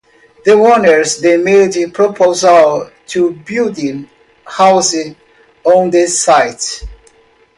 The 0.45 0.53
owners 0.53 1.17
then 1.19 1.43
made 1.43 1.93
proposals 1.93 2.89
to 3.05 3.33
build 3.45 3.77
houses 4.45 5.13
on 5.63 5.91
the 5.91 6.07
site. 6.07 6.81